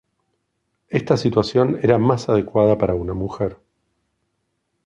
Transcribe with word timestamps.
Esta 0.89 1.15
situación 1.15 1.77
era 1.83 1.99
más 1.99 2.27
adecuada 2.27 2.75
para 2.75 2.95
una 2.95 3.13
mujer. 3.13 3.59